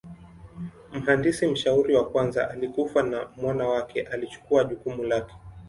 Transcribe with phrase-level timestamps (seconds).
[0.93, 5.33] Mhandisi mshauri wa kwanza alikufa na mwana wake alichukua jukumu lake.